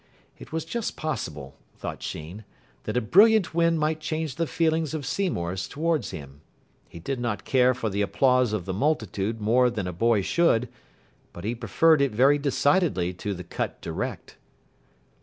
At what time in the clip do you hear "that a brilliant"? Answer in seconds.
2.85-3.53